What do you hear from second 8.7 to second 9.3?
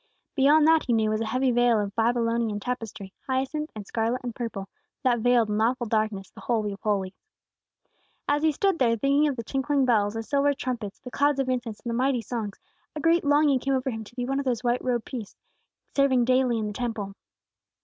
there thinking